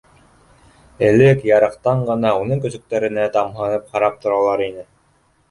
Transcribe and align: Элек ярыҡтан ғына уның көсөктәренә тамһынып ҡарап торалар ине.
Элек 1.09 1.45
ярыҡтан 1.49 2.01
ғына 2.07 2.31
уның 2.45 2.65
көсөктәренә 2.65 3.27
тамһынып 3.37 3.87
ҡарап 3.93 4.19
торалар 4.27 4.67
ине. 4.71 4.89